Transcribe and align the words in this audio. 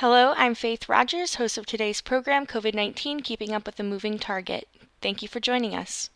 Hello, 0.00 0.32
I'm 0.36 0.54
Faith 0.54 0.88
Rogers, 0.88 1.34
host 1.34 1.58
of 1.58 1.66
today's 1.66 2.00
program, 2.00 2.46
COVID 2.46 2.72
19 2.72 3.18
Keeping 3.18 3.52
Up 3.52 3.66
with 3.66 3.74
the 3.74 3.82
Moving 3.82 4.16
Target. 4.16 4.68
Thank 5.02 5.22
you 5.22 5.28
for 5.28 5.40
joining 5.40 5.74
us. 5.74 6.08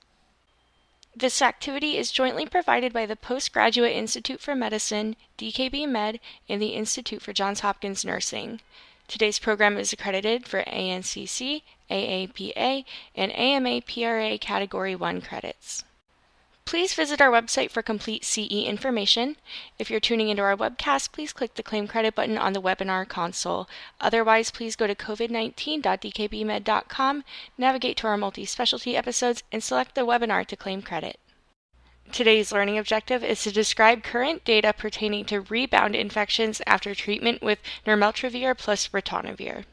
This 1.17 1.43
activity 1.43 1.99
is 1.99 2.13
jointly 2.13 2.47
provided 2.47 2.93
by 2.93 3.07
the 3.07 3.17
Postgraduate 3.17 3.91
Institute 3.91 4.41
for 4.41 4.55
Medicine, 4.55 5.17
DKB 5.37 5.89
Med, 5.89 6.21
and 6.49 6.63
the 6.63 6.77
Institute 6.77 7.23
for 7.23 7.33
Johns 7.33 7.59
Hopkins 7.59 8.05
Nursing. 8.05 8.61
Today's 9.09 9.41
program 9.41 9.77
is 9.77 9.93
accredited 9.93 10.47
for 10.47 10.63
ANCC, 10.63 11.63
AAPA, 11.91 12.85
and 13.17 13.33
AMA 13.33 13.81
PRA 13.81 14.39
Category 14.39 14.95
1 14.95 15.21
credits. 15.23 15.83
Please 16.65 16.95
visit 16.95 17.21
our 17.21 17.31
website 17.31 17.71
for 17.71 17.83
complete 17.83 18.25
CE 18.25 18.65
information. 18.65 19.37
If 19.79 19.91
you're 19.91 20.01
tuning 20.01 20.29
into 20.29 20.43
our 20.43 20.57
webcast, 20.57 21.13
please 21.13 21.33
click 21.33 21.55
the 21.55 21.63
Claim 21.63 21.87
Credit 21.87 22.13
button 22.15 22.39
on 22.39 22.55
the 22.55 22.63
webinar 22.63 23.07
console. 23.07 23.69
Otherwise, 24.01 24.51
please 24.51 24.77
go 24.77 24.87
to 24.87 24.95
covid19.dkbmed.com, 24.95 27.25
navigate 27.59 27.97
to 27.99 28.07
our 28.07 28.17
multi 28.17 28.47
specialty 28.47 28.97
episodes, 28.97 29.43
and 29.53 29.63
select 29.63 29.95
the 29.95 30.07
webinar 30.07 30.47
to 30.47 30.57
claim 30.57 30.81
credit. 30.83 31.19
Today's 32.11 32.53
learning 32.53 32.79
objective 32.79 33.23
is 33.25 33.43
to 33.43 33.53
describe 33.53 34.03
current 34.03 34.45
data 34.45 34.73
pertaining 34.73 35.25
to 35.27 35.41
rebound 35.41 35.97
infections 35.97 36.63
after 36.67 36.95
treatment 36.95 37.43
with 37.43 37.59
nirmatrelvir 37.87 38.57
plus 38.57 38.89
ritonavir. 38.89 39.65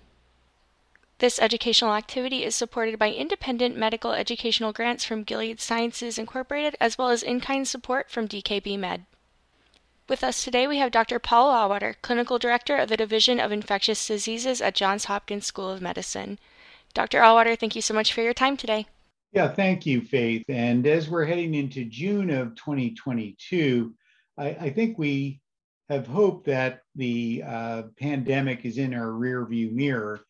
This 1.20 1.38
educational 1.38 1.96
activity 1.96 2.46
is 2.46 2.56
supported 2.56 2.98
by 2.98 3.12
independent 3.12 3.76
medical 3.76 4.14
educational 4.14 4.72
grants 4.72 5.04
from 5.04 5.24
Gilead 5.24 5.60
Sciences 5.60 6.18
Incorporated 6.18 6.78
as 6.80 6.98
well 6.98 7.10
as 7.10 7.24
in 7.24 7.42
kind 7.42 7.68
support 7.68 8.10
from 8.10 8.26
DKB 8.26 8.80
Med. 8.80 9.06
With 10.08 10.24
us 10.24 10.42
today, 10.42 10.66
we 10.66 10.78
have 10.78 10.92
Dr. 10.92 11.20
Paul 11.20 11.52
Auwaerter, 11.52 11.96
Clinical 12.02 12.40
Director 12.40 12.78
of 12.78 12.88
the 12.88 12.96
Division 12.96 13.38
of 13.38 13.52
Infectious 13.52 14.08
Diseases 14.08 14.62
at 14.62 14.76
Johns 14.76 15.06
Hopkins 15.06 15.46
School 15.46 15.70
of 15.70 15.82
Medicine. 15.82 16.40
Dr. 16.94 17.20
Auwaerter, 17.20 17.60
thank 17.60 17.76
you 17.76 17.82
so 17.82 17.94
much 17.94 18.14
for 18.14 18.22
your 18.22 18.34
time 18.34 18.56
today. 18.56 18.88
Yeah, 19.34 19.50
thank 19.50 19.86
you, 19.86 20.00
Faith. 20.00 20.46
And 20.48 20.88
as 20.88 21.10
we're 21.10 21.26
heading 21.26 21.54
into 21.54 21.84
June 21.84 22.30
of 22.30 22.56
2022, 22.56 23.94
I, 24.38 24.48
I 24.48 24.70
think 24.70 24.98
we 24.98 25.42
have 25.90 26.08
hoped 26.08 26.46
that 26.46 26.80
the 26.96 27.44
uh, 27.46 27.84
pandemic 28.00 28.64
is 28.64 28.78
in 28.78 28.94
our 28.94 29.08
rearview 29.08 29.74
mirror 29.74 30.22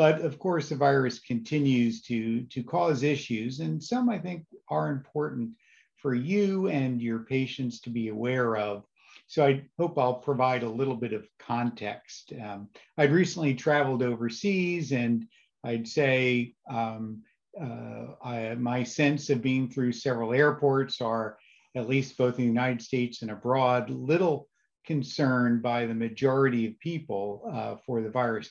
but 0.00 0.22
of 0.22 0.38
course, 0.38 0.70
the 0.70 0.76
virus 0.76 1.18
continues 1.18 2.00
to, 2.00 2.44
to 2.44 2.62
cause 2.62 3.02
issues, 3.02 3.60
and 3.60 3.84
some 3.84 4.08
I 4.08 4.18
think 4.18 4.46
are 4.70 4.88
important 4.90 5.50
for 5.98 6.14
you 6.14 6.68
and 6.68 7.02
your 7.02 7.18
patients 7.18 7.82
to 7.82 7.90
be 7.90 8.08
aware 8.08 8.56
of. 8.56 8.84
So 9.26 9.44
I 9.44 9.62
hope 9.78 9.98
I'll 9.98 10.14
provide 10.14 10.62
a 10.62 10.70
little 10.70 10.94
bit 10.96 11.12
of 11.12 11.28
context. 11.38 12.32
Um, 12.42 12.70
I'd 12.96 13.12
recently 13.12 13.52
traveled 13.52 14.02
overseas, 14.02 14.92
and 14.92 15.26
I'd 15.64 15.86
say 15.86 16.54
um, 16.70 17.20
uh, 17.60 18.14
I, 18.24 18.54
my 18.54 18.82
sense 18.82 19.28
of 19.28 19.42
being 19.42 19.68
through 19.68 19.92
several 19.92 20.32
airports 20.32 21.02
are, 21.02 21.36
at 21.74 21.90
least 21.90 22.16
both 22.16 22.38
in 22.38 22.44
the 22.44 22.54
United 22.58 22.80
States 22.80 23.20
and 23.20 23.30
abroad, 23.32 23.90
little 23.90 24.48
concerned 24.86 25.60
by 25.60 25.84
the 25.84 25.92
majority 25.92 26.66
of 26.66 26.80
people 26.80 27.42
uh, 27.52 27.76
for 27.84 28.00
the 28.00 28.08
virus. 28.08 28.48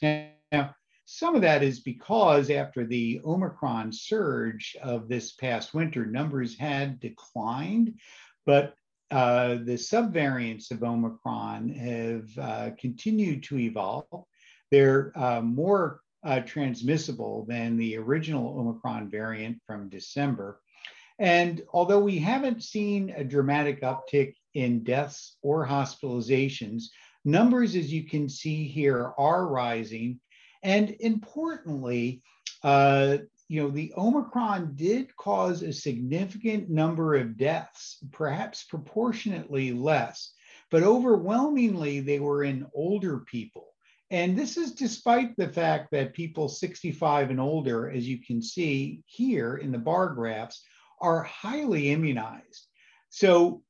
Now, 0.51 0.75
some 1.11 1.33
of 1.33 1.41
that 1.41 1.63
is 1.63 1.79
because 1.79 2.51
after 2.51 2.85
the 2.85 3.19
Omicron 3.25 3.91
surge 3.91 4.77
of 4.83 5.07
this 5.07 5.31
past 5.31 5.73
winter, 5.73 6.05
numbers 6.05 6.55
had 6.55 6.99
declined, 6.99 7.95
but 8.45 8.75
uh, 9.09 9.55
the 9.55 9.73
subvariants 9.73 10.69
of 10.69 10.83
Omicron 10.83 11.69
have 11.69 12.37
uh, 12.37 12.69
continued 12.77 13.41
to 13.45 13.57
evolve. 13.57 14.05
They're 14.69 15.11
uh, 15.15 15.41
more 15.41 16.01
uh, 16.23 16.41
transmissible 16.41 17.43
than 17.49 17.75
the 17.75 17.97
original 17.97 18.59
Omicron 18.59 19.09
variant 19.09 19.63
from 19.65 19.89
December. 19.89 20.61
And 21.17 21.63
although 21.73 22.01
we 22.01 22.19
haven't 22.19 22.63
seen 22.63 23.09
a 23.17 23.23
dramatic 23.23 23.81
uptick 23.81 24.35
in 24.53 24.83
deaths 24.83 25.37
or 25.41 25.65
hospitalizations, 25.65 26.83
numbers, 27.25 27.75
as 27.75 27.91
you 27.91 28.03
can 28.03 28.29
see 28.29 28.67
here, 28.67 29.11
are 29.17 29.47
rising 29.47 30.19
and 30.63 30.95
importantly, 30.99 32.21
uh, 32.63 33.17
you 33.47 33.63
know, 33.63 33.69
the 33.69 33.93
Omicron 33.97 34.73
did 34.75 35.15
cause 35.17 35.63
a 35.63 35.73
significant 35.73 36.69
number 36.69 37.15
of 37.15 37.37
deaths, 37.37 37.97
perhaps 38.11 38.63
proportionately 38.63 39.71
less, 39.71 40.33
but 40.69 40.83
overwhelmingly 40.83 41.99
they 41.99 42.19
were 42.19 42.43
in 42.43 42.67
older 42.75 43.19
people. 43.19 43.65
And 44.11 44.37
this 44.37 44.57
is 44.57 44.73
despite 44.73 45.35
the 45.35 45.49
fact 45.49 45.89
that 45.91 46.13
people 46.13 46.47
65 46.47 47.29
and 47.29 47.39
older, 47.39 47.89
as 47.89 48.07
you 48.07 48.19
can 48.19 48.41
see 48.41 49.01
here 49.05 49.57
in 49.57 49.71
the 49.71 49.77
bar 49.77 50.09
graphs, 50.13 50.63
are 51.01 51.23
highly 51.23 51.91
immunized. 51.91 52.67
So 53.09 53.63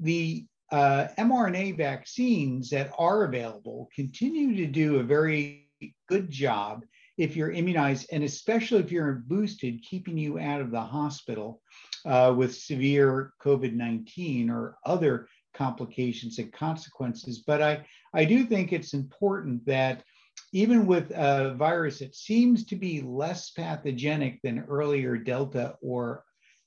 the 0.00 0.46
uh, 0.70 1.08
mRNA 1.18 1.76
vaccines 1.76 2.70
that 2.70 2.92
are 2.98 3.24
available 3.24 3.88
continue 3.94 4.56
to 4.56 4.66
do 4.66 4.98
a 4.98 5.02
very 5.02 5.65
good 6.08 6.30
job 6.30 6.84
if 7.18 7.34
you're 7.34 7.52
immunized, 7.52 8.08
and 8.12 8.22
especially 8.22 8.80
if 8.80 8.92
you're 8.92 9.22
boosted, 9.26 9.82
keeping 9.82 10.18
you 10.18 10.38
out 10.38 10.60
of 10.60 10.70
the 10.70 10.80
hospital 10.80 11.62
uh, 12.04 12.34
with 12.36 12.54
severe 12.54 13.32
COVID 13.42 13.74
19 13.74 14.50
or 14.50 14.76
other 14.84 15.28
complications 15.54 16.38
and 16.38 16.52
consequences. 16.52 17.42
But 17.46 17.62
I, 17.62 17.86
I 18.14 18.24
do 18.24 18.44
think 18.44 18.72
it's 18.72 18.94
important 18.94 19.64
that 19.66 20.04
even 20.52 20.86
with 20.86 21.10
a 21.10 21.54
virus 21.56 22.00
that 22.00 22.14
seems 22.14 22.64
to 22.66 22.76
be 22.76 23.00
less 23.00 23.50
pathogenic 23.50 24.40
than 24.42 24.64
earlier 24.68 25.16
Delta 25.16 25.76
or 25.80 26.24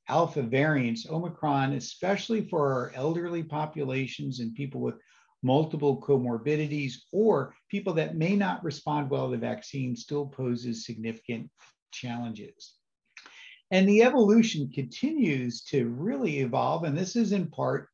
Alpha 0.08 0.42
variants, 0.42 1.08
Omicron, 1.08 1.74
especially 1.74 2.50
for 2.50 2.74
our 2.74 2.92
elderly 2.96 3.44
populations 3.44 4.40
and 4.40 4.56
people 4.56 4.82
with 4.82 4.96
multiple 5.42 6.02
comorbidities, 6.02 6.94
or 7.12 7.54
people 7.70 7.94
that 7.94 8.16
may 8.16 8.36
not 8.36 8.64
respond 8.64 9.10
well 9.10 9.28
to 9.28 9.32
the 9.32 9.38
vaccine 9.38 9.96
still 9.96 10.26
poses 10.26 10.86
significant 10.86 11.50
challenges. 11.92 12.74
And 13.72 13.88
the 13.88 14.04
evolution 14.04 14.70
continues 14.74 15.62
to 15.66 15.88
really 15.90 16.40
evolve, 16.40 16.84
and 16.84 16.98
this 16.98 17.16
is 17.16 17.32
in 17.32 17.48
part 17.48 17.90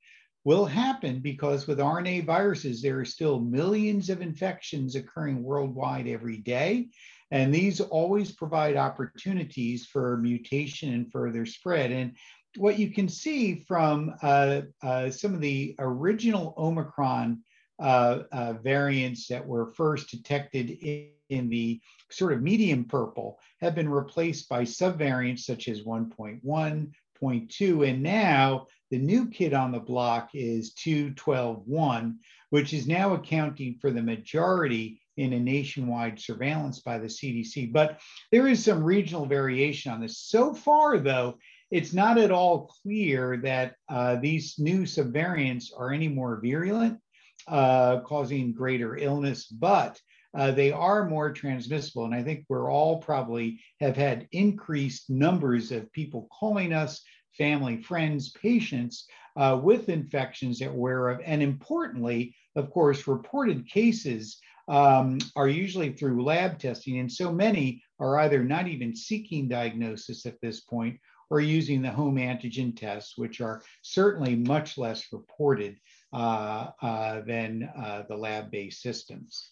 will 0.45 0.66
happen 0.66 1.19
because 1.19 1.67
with 1.67 1.79
RNA 1.79 2.25
viruses, 2.25 2.81
there 2.81 3.00
are 3.00 3.05
still 3.05 3.39
millions 3.39 4.09
of 4.09 4.22
infections 4.22 4.95
occurring 4.95 5.41
worldwide 5.41 6.07
every 6.07 6.38
day. 6.38 6.88
And 7.31 7.53
these 7.53 7.81
always 7.81 8.31
provide 8.31 8.78
opportunities 8.78 9.88
for 9.88 10.17
mutation 10.17 10.94
and 10.94 11.11
further 11.11 11.47
spread. 11.47 11.91
And 11.91 12.16
what 12.57 12.79
you 12.79 12.91
can 12.91 13.09
see 13.09 13.63
from 13.67 14.13
uh, 14.21 14.61
uh, 14.83 15.09
some 15.09 15.33
of 15.33 15.41
the 15.41 15.75
original 15.79 16.53
Omicron 16.57 17.41
uh, 17.79 18.19
uh, 18.31 18.53
variants 18.53 19.27
that 19.27 19.45
were 19.45 19.73
first 19.73 20.09
detected 20.09 20.69
in, 20.69 21.09
in, 21.29 21.49
the 21.49 21.81
sort 22.09 22.31
of 22.31 22.41
medium 22.41 22.85
purple 22.85 23.38
have 23.59 23.75
been 23.75 23.89
replaced 23.89 24.47
by 24.47 24.63
subvariants 24.63 25.39
such 25.41 25.67
as 25.67 25.81
1.1, 25.81 26.41
0.2, 26.41 27.89
and 27.89 28.01
now 28.01 28.66
the 28.91 28.97
new 28.97 29.27
kid 29.27 29.53
on 29.53 29.72
the 29.72 29.79
block 29.79 30.29
is 30.33 30.73
212.1, 30.75 32.16
which 32.51 32.73
is 32.73 32.87
now 32.87 33.13
accounting 33.13 33.77
for 33.81 33.91
the 33.91 34.01
majority 34.01 35.01
in 35.17 35.33
a 35.33 35.39
nationwide 35.39 36.19
surveillance 36.19 36.79
by 36.79 36.97
the 36.97 37.07
CDC. 37.07 37.72
But 37.72 37.99
there 38.31 38.47
is 38.47 38.63
some 38.63 38.84
regional 38.84 39.25
variation 39.25 39.91
on 39.91 40.02
this. 40.02 40.19
So 40.19 40.53
far, 40.53 40.97
though, 40.97 41.37
it's 41.72 41.94
not 41.94 42.17
at 42.17 42.32
all 42.32 42.67
clear 42.82 43.38
that 43.38 43.76
uh, 43.90 44.16
these 44.16 44.56
new 44.59 44.84
subvariants 44.84 45.66
are 45.76 45.91
any 45.91 46.08
more 46.08 46.40
virulent, 46.41 47.00
uh, 47.47 48.00
causing 48.02 48.53
greater 48.53 48.97
illness, 48.97 49.46
but 49.46 50.00
uh, 50.38 50.52
they 50.52 50.72
are 50.72 51.09
more 51.09 51.32
transmissible. 51.32 52.06
And 52.06 52.14
I 52.14 52.22
think 52.23 52.46
we're 52.50 52.72
all 52.72 52.97
probably 52.97 53.59
have 53.79 53.96
had 53.96 54.28
increased 54.32 55.09
numbers 55.09 55.72
of 55.72 55.91
people 55.94 56.28
calling 56.32 56.73
us, 56.73 57.02
family, 57.38 57.82
friends, 57.82 58.32
patients 58.32 59.08
uh, 59.38 59.59
with 59.62 59.90
infections 59.90 60.59
that 60.59 60.73
we're 60.73 60.97
aware 60.97 61.09
of. 61.09 61.22
And 61.26 61.41
importantly, 61.41 62.35
of 62.56 62.70
course, 62.72 63.08
reported 63.08 63.67
cases 63.67 64.40
um, 64.67 65.20
are 65.35 65.47
usually 65.47 65.94
through 65.94 66.23
lab 66.23 66.59
testing. 66.59 67.00
And 67.00 67.12
so 67.12 67.32
many 67.32 67.84
are 68.00 68.20
either 68.20 68.44
not 68.44 68.67
even 68.67 68.96
seeking 68.96 69.47
diagnosis 69.47 70.26
at 70.26 70.40
this 70.41 70.62
point 70.62 71.00
or 71.29 71.39
using 71.39 71.81
the 71.81 71.91
home 71.91 72.16
antigen 72.16 72.75
tests, 72.75 73.17
which 73.17 73.41
are 73.41 73.61
certainly 73.81 74.35
much 74.35 74.77
less 74.77 75.05
reported 75.11 75.77
uh, 76.13 76.67
uh, 76.81 77.22
than 77.22 77.69
uh, 77.77 78.03
the 78.07 78.16
lab-based 78.16 78.81
systems. 78.81 79.51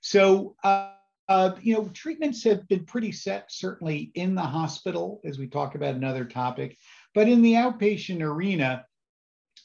So, 0.00 0.56
uh, 0.64 0.92
you 1.60 1.74
know, 1.74 1.88
treatments 1.92 2.42
have 2.44 2.66
been 2.68 2.84
pretty 2.84 3.12
set, 3.12 3.52
certainly 3.52 4.10
in 4.14 4.34
the 4.34 4.42
hospital, 4.42 5.20
as 5.24 5.38
we 5.38 5.46
talk 5.46 5.74
about 5.74 5.94
another 5.94 6.24
topic, 6.24 6.76
but 7.14 7.28
in 7.28 7.42
the 7.42 7.54
outpatient 7.54 8.22
arena, 8.22 8.84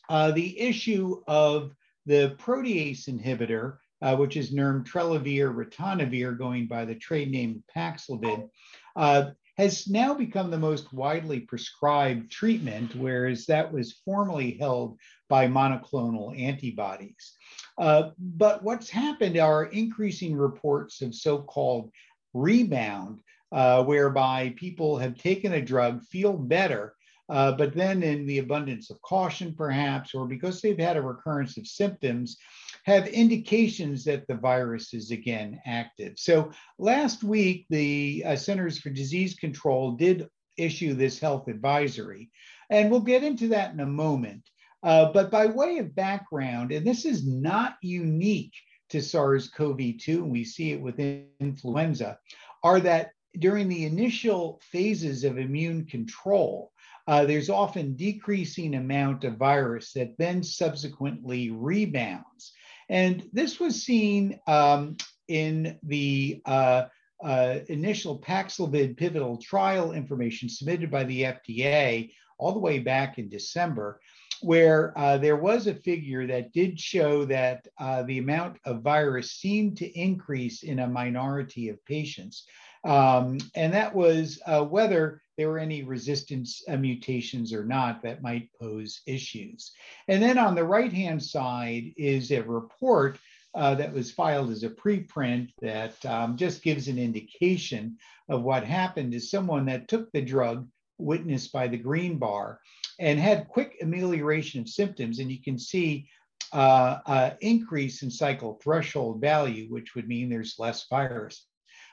the 0.09 0.59
issue 0.59 1.21
of 1.27 1.71
the 2.05 2.35
protease 2.37 3.07
inhibitor 3.09 3.77
uh, 4.01 4.15
which 4.15 4.37
is 4.37 4.51
nirmatrelvir 4.51 5.53
ritonavir, 5.53 6.37
going 6.37 6.67
by 6.67 6.85
the 6.85 6.95
trade 6.95 7.31
name 7.31 7.63
Paxlovid, 7.75 8.49
uh, 8.95 9.31
has 9.57 9.87
now 9.87 10.13
become 10.13 10.51
the 10.51 10.57
most 10.57 10.91
widely 10.93 11.39
prescribed 11.39 12.31
treatment, 12.31 12.95
whereas 12.95 13.45
that 13.45 13.71
was 13.71 14.01
formerly 14.05 14.57
held 14.59 14.97
by 15.29 15.47
monoclonal 15.47 16.37
antibodies. 16.39 17.33
Uh, 17.77 18.09
but 18.19 18.63
what's 18.63 18.89
happened 18.89 19.37
are 19.37 19.65
increasing 19.65 20.35
reports 20.35 21.01
of 21.01 21.15
so 21.15 21.39
called 21.39 21.91
rebound, 22.33 23.21
uh, 23.51 23.83
whereby 23.83 24.53
people 24.57 24.97
have 24.97 25.17
taken 25.17 25.53
a 25.53 25.61
drug, 25.61 26.03
feel 26.03 26.33
better, 26.33 26.95
uh, 27.29 27.51
but 27.53 27.73
then, 27.73 28.03
in 28.03 28.25
the 28.27 28.37
abundance 28.37 28.89
of 28.91 29.01
caution, 29.01 29.53
perhaps, 29.55 30.13
or 30.13 30.27
because 30.27 30.61
they've 30.61 30.77
had 30.77 30.95
a 30.97 31.01
recurrence 31.01 31.57
of 31.57 31.65
symptoms, 31.65 32.37
have 32.85 33.07
indications 33.07 34.03
that 34.05 34.27
the 34.27 34.35
virus 34.35 34.93
is 34.93 35.11
again 35.11 35.59
active. 35.65 36.13
So, 36.17 36.51
last 36.77 37.23
week, 37.23 37.65
the 37.69 38.23
uh, 38.25 38.35
Centers 38.35 38.79
for 38.79 38.91
Disease 38.91 39.35
Control 39.35 39.93
did 39.93 40.27
issue 40.57 40.93
this 40.93 41.19
health 41.19 41.47
advisory, 41.47 42.29
and 42.69 42.89
we'll 42.89 43.01
get 43.01 43.23
into 43.23 43.49
that 43.49 43.73
in 43.73 43.79
a 43.79 43.85
moment. 43.85 44.43
Uh, 44.83 45.11
but 45.11 45.31
by 45.31 45.47
way 45.47 45.79
of 45.79 45.95
background, 45.95 46.71
and 46.71 46.85
this 46.85 47.05
is 47.05 47.27
not 47.27 47.75
unique 47.81 48.53
to 48.89 49.01
SARS 49.01 49.49
CoV 49.49 49.97
2, 49.99 50.23
and 50.23 50.31
we 50.31 50.43
see 50.43 50.71
it 50.71 50.79
with 50.79 50.99
influenza, 51.39 52.19
are 52.63 52.79
that 52.79 53.09
during 53.39 53.67
the 53.67 53.85
initial 53.85 54.61
phases 54.71 55.23
of 55.23 55.39
immune 55.39 55.85
control, 55.85 56.71
uh, 57.07 57.25
there's 57.25 57.49
often 57.49 57.95
decreasing 57.95 58.75
amount 58.75 59.23
of 59.23 59.37
virus 59.37 59.91
that 59.93 60.17
then 60.17 60.43
subsequently 60.43 61.49
rebounds. 61.49 62.53
And 62.89 63.27
this 63.33 63.59
was 63.59 63.83
seen 63.83 64.39
um, 64.47 64.97
in 65.27 65.79
the 65.83 66.41
uh, 66.45 66.85
uh, 67.23 67.59
initial 67.67 68.19
Paxlovid 68.19 68.97
pivotal 68.97 69.37
trial 69.37 69.91
information 69.91 70.49
submitted 70.49 70.91
by 70.91 71.03
the 71.05 71.23
FDA 71.23 72.11
all 72.37 72.51
the 72.51 72.59
way 72.59 72.79
back 72.79 73.17
in 73.17 73.29
December, 73.29 73.99
where 74.41 74.97
uh, 74.97 75.17
there 75.17 75.37
was 75.37 75.67
a 75.67 75.73
figure 75.73 76.27
that 76.27 76.51
did 76.51 76.79
show 76.79 77.25
that 77.25 77.67
uh, 77.79 78.03
the 78.03 78.19
amount 78.19 78.57
of 78.65 78.81
virus 78.81 79.31
seemed 79.31 79.77
to 79.77 79.99
increase 79.99 80.63
in 80.63 80.79
a 80.79 80.87
minority 80.87 81.69
of 81.69 81.83
patients. 81.85 82.45
Um, 82.83 83.39
and 83.55 83.73
that 83.73 83.95
was 83.95 84.39
uh, 84.45 84.63
whether 84.63 85.21
there 85.37 85.49
were 85.49 85.59
any 85.59 85.83
resistance 85.83 86.63
mutations 86.67 87.53
or 87.53 87.65
not 87.65 88.01
that 88.03 88.21
might 88.21 88.49
pose 88.59 89.01
issues. 89.05 89.73
And 90.07 90.21
then 90.21 90.37
on 90.37 90.55
the 90.55 90.63
right 90.63 90.91
hand 90.91 91.21
side 91.21 91.93
is 91.97 92.31
a 92.31 92.41
report 92.41 93.19
uh, 93.53 93.75
that 93.75 93.93
was 93.93 94.11
filed 94.11 94.51
as 94.51 94.63
a 94.63 94.69
preprint 94.69 95.49
that 95.61 96.05
um, 96.05 96.35
just 96.35 96.61
gives 96.61 96.87
an 96.87 96.97
indication 96.97 97.97
of 98.27 98.43
what 98.43 98.63
happened 98.65 99.13
to 99.13 99.19
someone 99.19 99.65
that 99.65 99.87
took 99.87 100.11
the 100.11 100.21
drug, 100.21 100.67
witnessed 100.97 101.51
by 101.51 101.67
the 101.67 101.77
green 101.77 102.17
bar, 102.17 102.59
and 102.99 103.19
had 103.19 103.47
quick 103.47 103.77
amelioration 103.81 104.61
of 104.61 104.69
symptoms. 104.69 105.19
And 105.19 105.31
you 105.31 105.41
can 105.41 105.57
see 105.57 106.07
uh, 106.53 106.99
uh, 107.05 107.31
increase 107.41 108.01
in 108.03 108.11
cycle 108.11 108.59
threshold 108.61 109.21
value, 109.21 109.67
which 109.69 109.95
would 109.95 110.07
mean 110.07 110.29
there's 110.29 110.59
less 110.59 110.87
virus. 110.89 111.45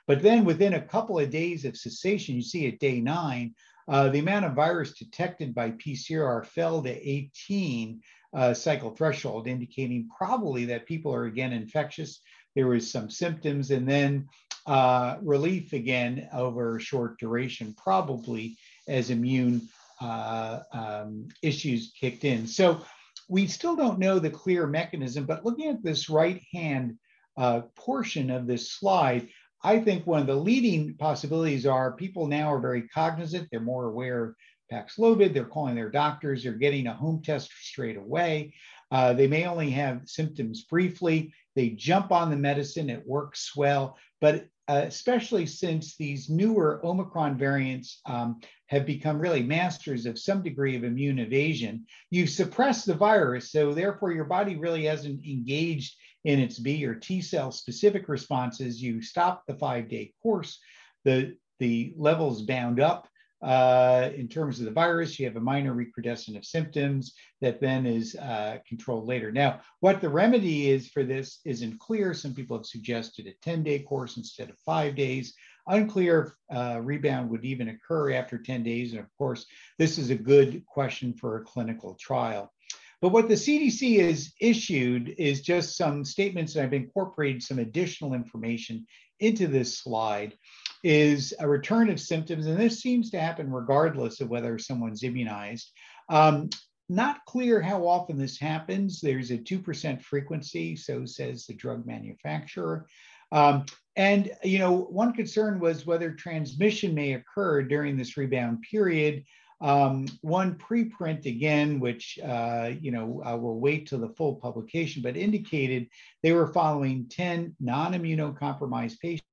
But 0.07 0.23
then 0.23 0.45
within 0.45 0.75
a 0.75 0.81
couple 0.81 1.19
of 1.19 1.31
days 1.31 1.65
of 1.65 1.77
cessation, 1.77 2.35
you 2.35 2.43
see 2.43 2.67
at 2.69 2.79
day 2.79 3.01
nine, 3.01 3.55
uh, 3.89 4.09
the 4.09 4.21
amount 4.21 4.45
of 4.45 4.55
virus 4.55 4.93
detected 4.95 5.55
by 5.55 5.73
PCR 5.73 6.45
fell 6.47 6.83
to 6.83 7.09
18 7.09 8.01
uh, 8.35 8.55
cycle 8.55 8.91
threshold, 8.91 9.47
indicating 9.47 10.09
probably 10.17 10.65
that 10.67 10.87
people 10.87 11.15
are 11.15 11.25
again 11.25 11.53
infectious. 11.53 12.21
There 12.55 12.69
was 12.69 12.91
some 12.91 13.11
symptoms 13.11 13.71
and 13.71 13.89
then 13.89 14.29
uh, 14.67 15.17
relief 15.23 15.73
again 15.73 16.29
over 16.33 16.77
a 16.77 16.81
short 16.81 17.19
duration, 17.19 17.75
probably 17.77 18.57
as 18.89 19.11
immune 19.11 19.69
uh, 20.01 20.61
um, 20.73 21.29
issues 21.43 21.93
kicked 21.99 22.25
in. 22.25 22.47
So 22.47 22.85
we 23.29 23.47
still 23.47 23.77
don't 23.77 23.99
know 23.99 24.19
the 24.19 24.31
clear 24.31 24.67
mechanism, 24.67 25.27
but 25.27 25.45
looking 25.45 25.69
at 25.69 25.83
this 25.83 26.09
right 26.09 26.43
hand 26.53 26.99
uh, 27.37 27.63
portion 27.77 28.31
of 28.31 28.47
this 28.47 28.73
slide, 28.73 29.29
I 29.65 29.79
think 29.79 30.07
one 30.07 30.21
of 30.21 30.27
the 30.27 30.35
leading 30.35 30.95
possibilities 30.95 31.67
are 31.67 31.93
people 31.93 32.27
now 32.27 32.53
are 32.53 32.61
very 32.61 32.89
cognizant. 32.89 33.49
They're 33.51 33.61
more 33.61 33.87
aware 33.87 34.25
of 34.25 34.35
Paxlovid. 34.73 35.33
They're 35.33 35.45
calling 35.45 35.75
their 35.75 35.91
doctors. 35.91 36.43
They're 36.43 36.53
getting 36.53 36.87
a 36.87 36.95
home 36.95 37.23
test 37.23 37.51
straight 37.61 37.97
away. 37.97 38.55
Uh, 38.91 39.13
they 39.13 39.27
may 39.27 39.47
only 39.47 39.71
have 39.71 40.03
symptoms 40.07 40.65
briefly. 40.65 41.33
They 41.55 41.71
jump 41.71 42.13
on 42.13 42.31
the 42.31 42.37
medicine. 42.37 42.91
It 42.91 43.07
works 43.07 43.55
well. 43.55 43.97
But 44.21 44.49
uh, 44.69 44.85
especially 44.87 45.47
since 45.47 45.97
these 45.97 46.31
newer 46.31 46.81
Omicron 46.85 47.37
variants 47.37 48.01
um, 48.07 48.41
have 48.67 48.87
become 48.87 49.19
really 49.19 49.43
masters 49.43 50.07
of 50.07 50.19
some 50.19 50.43
degree 50.43 50.77
of 50.77 50.85
immune 50.85 51.19
evasion, 51.19 51.85
you 52.11 52.27
suppress 52.27 52.85
the 52.85 52.95
virus. 52.95 53.51
So, 53.51 53.73
therefore, 53.73 54.13
your 54.13 54.25
body 54.25 54.57
really 54.57 54.85
hasn't 54.85 55.25
engaged 55.27 55.97
in 56.25 56.39
its 56.39 56.59
B 56.59 56.85
or 56.87 56.95
T 56.95 57.21
cell 57.21 57.51
specific 57.51 58.09
responses, 58.09 58.81
you 58.81 59.03
stop 59.03 59.43
the 59.47 59.55
five 59.55 59.89
day 59.89 60.13
course, 60.23 60.61
the, 61.05 61.37
the 61.59 61.93
levels 61.97 62.43
bound 62.43 62.81
up 62.81 63.09
uh, 63.43 64.11
in 64.15 64.29
terms 64.29 64.59
of 64.59 64.67
the 64.67 64.71
virus. 64.71 65.19
You 65.19 65.27
have 65.27 65.37
a 65.37 65.41
minor 65.41 65.75
recrudescence 65.75 66.37
of 66.37 66.45
symptoms 66.45 67.15
that 67.41 67.61
then 67.61 67.87
is 67.87 68.15
uh, 68.17 68.59
controlled 68.67 69.09
later. 69.09 69.33
Now, 69.33 69.61
what 69.81 70.01
the 70.01 70.09
remedy 70.09 70.71
is 70.71 70.89
for 70.89 71.03
this 71.03 71.41
isn't 71.45 71.81
clear. 71.81 72.15
Some 72.15 72.35
people 72.35 72.57
have 72.57 72.67
suggested 72.67 73.27
a 73.27 73.33
10 73.43 73.63
day 73.63 73.81
course 73.81 74.17
instead 74.17 74.51
of 74.51 74.59
five 74.65 74.95
days. 74.95 75.35
Unclear 75.69 76.35
if 76.51 76.57
uh, 76.57 76.81
rebound 76.81 77.31
would 77.31 77.45
even 77.45 77.69
occur 77.69 78.13
after 78.13 78.39
10 78.39 78.63
days. 78.63 78.93
And 78.93 79.01
of 79.01 79.07
course, 79.17 79.47
this 79.79 79.99
is 79.99 80.11
a 80.11 80.17
good 80.17 80.65
question 80.67 81.15
for 81.15 81.37
a 81.37 81.45
clinical 81.45 81.95
trial. 81.95 82.53
But 83.03 83.11
what 83.11 83.29
the 83.29 83.35
CDC 83.35 84.01
has 84.01 84.33
issued 84.41 85.17
is 85.19 85.43
just 85.43 85.77
some 85.77 86.05
statements, 86.05 86.55
and 86.55 86.65
I've 86.65 86.73
incorporated 86.73 87.43
some 87.43 87.59
additional 87.59 88.15
information 88.15 88.87
into 89.19 89.49
this 89.49 89.79
slide, 89.79 90.39
is 90.85 91.35
a 91.41 91.49
return 91.49 91.91
of 91.91 91.99
symptoms. 91.99 92.47
And 92.47 92.59
this 92.59 92.81
seems 92.81 93.11
to 93.11 93.21
happen 93.21 93.51
regardless 93.51 94.21
of 94.21 94.29
whether 94.29 94.57
someone's 94.57 95.03
immunized. 95.03 95.73
Um, 96.09 96.49
not 96.89 97.25
clear 97.27 97.61
how 97.61 97.89
often 97.89 98.19
this 98.19 98.39
happens. 98.39 99.01
There's 99.01 99.33
a 99.33 99.39
2% 99.39 100.01
frequency, 100.01 100.77
so 100.77 101.05
says 101.05 101.47
the 101.47 101.55
drug 101.55 101.85
manufacturer. 101.85 102.87
Um, 103.33 103.65
and 103.97 104.31
you 104.45 104.59
know, 104.59 104.73
one 104.73 105.13
concern 105.13 105.59
was 105.59 105.87
whether 105.87 106.13
transmission 106.13 106.95
may 106.95 107.15
occur 107.15 107.63
during 107.63 107.97
this 107.97 108.17
rebound 108.17 108.63
period 108.71 109.25
um, 109.63 110.07
one 110.21 110.57
preprint 110.57 111.25
again, 111.25 111.81
which 111.81 112.19
uh, 112.23 112.73
you 112.81 112.91
know 112.91 113.23
I 113.25 113.35
will 113.35 113.61
wait 113.61 113.89
till 113.89 114.01
the 114.01 114.09
full 114.09 114.35
publication, 114.35 115.03
but 115.03 115.17
indicated 115.17 115.89
they 116.23 116.33
were 116.33 116.53
following 116.53 117.09
10 117.09 117.57
non-immunocompromised 117.61 118.99
patients 119.01 119.25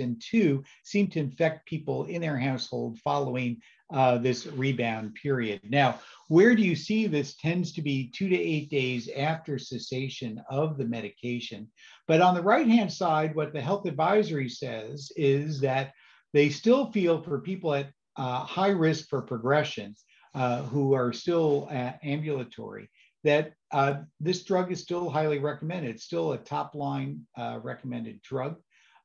and 0.00 0.20
two 0.20 0.64
seemed 0.82 1.12
to 1.12 1.20
infect 1.20 1.66
people 1.66 2.04
in 2.04 2.20
their 2.20 2.36
household 2.36 2.98
following 2.98 3.60
uh, 3.92 4.18
this 4.18 4.46
rebound 4.46 5.14
period. 5.14 5.60
Now, 5.64 6.00
where 6.28 6.54
do 6.54 6.62
you 6.62 6.76
see 6.76 7.06
this 7.06 7.36
tends 7.36 7.72
to 7.72 7.82
be 7.82 8.10
two 8.14 8.28
to 8.28 8.36
eight 8.36 8.70
days 8.70 9.08
after 9.16 9.58
cessation 9.58 10.42
of 10.50 10.76
the 10.76 10.84
medication. 10.84 11.68
But 12.06 12.20
on 12.20 12.34
the 12.34 12.42
right 12.42 12.66
hand 12.66 12.92
side, 12.92 13.34
what 13.34 13.52
the 13.52 13.62
health 13.62 13.86
advisory 13.86 14.48
says 14.48 15.10
is 15.16 15.60
that 15.60 15.92
they 16.34 16.50
still 16.50 16.92
feel 16.92 17.22
for 17.22 17.40
people 17.40 17.72
at 17.72 17.90
uh, 18.18 18.40
high 18.40 18.70
risk 18.70 19.08
for 19.08 19.22
progression 19.22 19.94
uh, 20.34 20.62
who 20.64 20.92
are 20.92 21.12
still 21.12 21.68
uh, 21.70 21.92
ambulatory, 22.02 22.90
that 23.24 23.52
uh, 23.72 23.94
this 24.20 24.44
drug 24.44 24.70
is 24.70 24.82
still 24.82 25.08
highly 25.08 25.38
recommended. 25.38 26.00
Still 26.00 26.32
a 26.32 26.38
top 26.38 26.74
line 26.74 27.26
uh, 27.36 27.60
recommended 27.62 28.20
drug. 28.22 28.56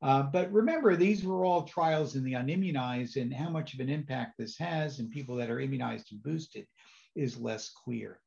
But 0.01 0.51
remember, 0.51 0.97
these 0.97 1.23
were 1.23 1.45
all 1.45 1.63
trials 1.63 2.15
in 2.15 2.23
the 2.25 2.33
unimmunized, 2.33 3.15
and 3.15 3.33
how 3.33 3.49
much 3.49 3.73
of 3.73 3.79
an 3.79 3.89
impact 3.89 4.33
this 4.37 4.57
has 4.57 4.99
in 4.99 5.09
people 5.09 5.35
that 5.37 5.49
are 5.49 5.61
immunized 5.61 6.11
and 6.11 6.21
boosted 6.21 6.67
is 7.15 7.37
less 7.37 7.69
clear. 7.69 8.19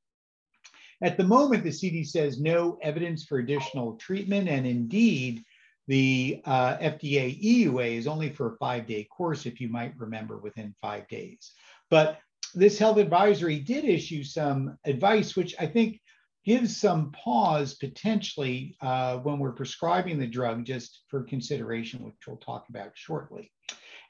At 1.02 1.18
the 1.18 1.24
moment, 1.24 1.62
the 1.62 1.72
CD 1.72 2.04
says 2.04 2.40
no 2.40 2.78
evidence 2.80 3.24
for 3.24 3.38
additional 3.38 3.96
treatment, 3.96 4.48
and 4.48 4.66
indeed, 4.66 5.44
the 5.88 6.42
uh, 6.44 6.76
FDA 6.78 7.40
EUA 7.42 7.96
is 7.96 8.06
only 8.06 8.30
for 8.30 8.52
a 8.52 8.56
five 8.56 8.86
day 8.86 9.04
course, 9.04 9.46
if 9.46 9.60
you 9.60 9.68
might 9.68 9.96
remember, 9.96 10.38
within 10.38 10.74
five 10.80 11.06
days. 11.08 11.52
But 11.90 12.18
this 12.54 12.78
health 12.78 12.98
advisory 12.98 13.60
did 13.60 13.84
issue 13.84 14.24
some 14.24 14.78
advice, 14.84 15.36
which 15.36 15.54
I 15.58 15.66
think 15.66 16.00
gives 16.44 16.76
some 16.76 17.12
pause 17.12 17.74
potentially 17.74 18.76
uh, 18.80 19.18
when 19.18 19.38
we're 19.38 19.52
prescribing 19.52 20.18
the 20.18 20.26
drug, 20.26 20.64
just 20.64 21.02
for 21.08 21.24
consideration, 21.24 22.04
which 22.04 22.14
we'll 22.26 22.36
talk 22.36 22.68
about 22.68 22.92
shortly. 22.94 23.52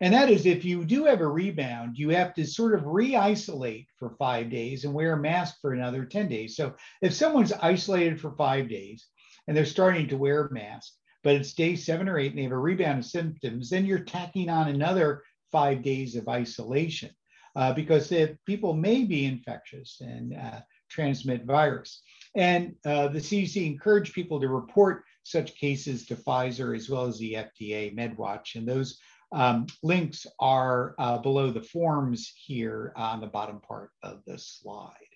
And 0.02 0.12
that 0.12 0.30
is 0.30 0.44
if 0.44 0.64
you 0.64 0.84
do 0.84 1.04
have 1.06 1.22
a 1.22 1.26
rebound, 1.26 1.96
you 1.96 2.10
have 2.10 2.34
to 2.34 2.46
sort 2.46 2.74
of 2.74 2.86
re 2.86 3.16
isolate 3.16 3.88
for 3.98 4.14
five 4.18 4.50
days 4.50 4.84
and 4.84 4.92
wear 4.92 5.14
a 5.14 5.20
mask 5.20 5.56
for 5.62 5.72
another 5.72 6.04
10 6.04 6.28
days. 6.28 6.56
So 6.56 6.74
if 7.00 7.14
someone's 7.14 7.52
isolated 7.52 8.20
for 8.20 8.32
five 8.36 8.68
days, 8.68 9.06
and 9.48 9.56
they're 9.56 9.64
starting 9.64 10.08
to 10.08 10.18
wear 10.18 10.48
masks, 10.50 10.98
but 11.26 11.34
it's 11.34 11.54
day 11.54 11.74
seven 11.74 12.08
or 12.08 12.20
eight 12.20 12.30
and 12.30 12.38
they 12.38 12.44
have 12.44 12.52
a 12.52 12.56
rebound 12.56 13.00
of 13.00 13.04
symptoms, 13.04 13.68
then 13.68 13.84
you're 13.84 13.98
tacking 13.98 14.48
on 14.48 14.68
another 14.68 15.24
five 15.50 15.82
days 15.82 16.14
of 16.14 16.28
isolation 16.28 17.10
uh, 17.56 17.72
because 17.72 18.12
people 18.46 18.74
may 18.74 19.02
be 19.02 19.24
infectious 19.24 19.96
and 20.00 20.36
uh, 20.36 20.60
transmit 20.88 21.44
virus. 21.44 22.00
And 22.36 22.76
uh, 22.84 23.08
the 23.08 23.18
CDC 23.18 23.66
encouraged 23.66 24.14
people 24.14 24.40
to 24.40 24.46
report 24.46 25.02
such 25.24 25.56
cases 25.56 26.06
to 26.06 26.14
Pfizer 26.14 26.76
as 26.76 26.88
well 26.88 27.06
as 27.06 27.18
the 27.18 27.32
FDA 27.32 27.92
MedWatch. 27.92 28.54
And 28.54 28.68
those 28.68 28.96
um, 29.32 29.66
links 29.82 30.28
are 30.38 30.94
uh, 31.00 31.18
below 31.18 31.50
the 31.50 31.60
forms 31.60 32.32
here 32.36 32.92
on 32.94 33.20
the 33.20 33.26
bottom 33.26 33.58
part 33.58 33.90
of 34.04 34.22
the 34.28 34.38
slide. 34.38 35.15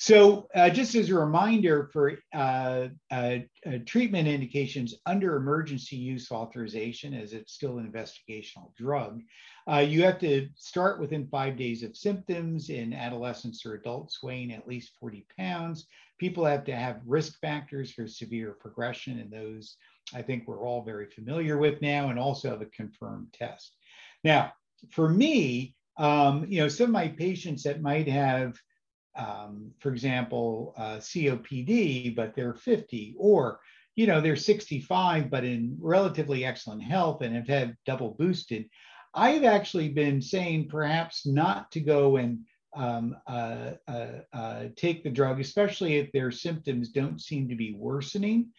So 0.00 0.48
uh, 0.54 0.70
just 0.70 0.94
as 0.94 1.10
a 1.10 1.14
reminder 1.14 1.90
for 1.92 2.14
uh, 2.32 2.88
uh, 3.10 3.36
uh, 3.66 3.78
treatment 3.84 4.28
indications 4.28 4.94
under 5.04 5.36
emergency 5.36 5.96
use 5.96 6.32
authorization, 6.32 7.12
as 7.12 7.34
it's 7.34 7.52
still 7.52 7.76
an 7.76 7.92
investigational 7.92 8.74
drug, 8.78 9.20
uh, 9.70 9.80
you 9.86 10.02
have 10.04 10.18
to 10.20 10.48
start 10.56 11.00
within 11.00 11.28
five 11.28 11.58
days 11.58 11.82
of 11.82 11.98
symptoms 11.98 12.70
in 12.70 12.94
adolescents 12.94 13.66
or 13.66 13.74
adults 13.74 14.22
weighing 14.22 14.54
at 14.54 14.66
least 14.66 14.92
40 14.98 15.26
pounds. 15.38 15.86
People 16.16 16.46
have 16.46 16.64
to 16.64 16.74
have 16.74 17.02
risk 17.04 17.38
factors 17.38 17.92
for 17.92 18.06
severe 18.06 18.56
progression, 18.58 19.18
and 19.18 19.30
those 19.30 19.76
I 20.14 20.22
think 20.22 20.48
we're 20.48 20.66
all 20.66 20.82
very 20.82 21.10
familiar 21.10 21.58
with 21.58 21.82
now, 21.82 22.08
and 22.08 22.18
also 22.18 22.48
have 22.48 22.62
a 22.62 22.66
confirmed 22.66 23.34
test. 23.34 23.76
Now, 24.24 24.54
for 24.92 25.10
me, 25.10 25.74
um, 25.98 26.46
you 26.48 26.62
know, 26.62 26.68
some 26.68 26.84
of 26.84 26.92
my 26.92 27.08
patients 27.08 27.64
that 27.64 27.82
might 27.82 28.08
have 28.08 28.56
um, 29.16 29.72
for 29.80 29.92
example, 29.92 30.74
uh, 30.76 30.96
COPD, 30.96 32.14
but 32.14 32.34
they're 32.34 32.54
50, 32.54 33.14
or 33.18 33.60
you 33.96 34.06
know 34.06 34.20
they're 34.20 34.36
65 34.36 35.30
but 35.30 35.44
in 35.44 35.76
relatively 35.80 36.44
excellent 36.44 36.82
health 36.82 37.22
and 37.22 37.34
have 37.34 37.48
had 37.48 37.76
double 37.86 38.14
boosted. 38.18 38.68
I've 39.14 39.44
actually 39.44 39.88
been 39.88 40.22
saying 40.22 40.68
perhaps 40.68 41.26
not 41.26 41.70
to 41.72 41.80
go 41.80 42.16
and 42.16 42.38
um, 42.76 43.16
uh, 43.26 43.72
uh, 43.88 44.06
uh 44.32 44.64
take 44.76 45.02
the 45.02 45.10
drug, 45.10 45.40
especially 45.40 45.96
if 45.96 46.12
their 46.12 46.30
symptoms 46.30 46.90
don't 46.90 47.20
seem 47.20 47.48
to 47.48 47.56
be 47.56 47.74
worsening 47.74 48.50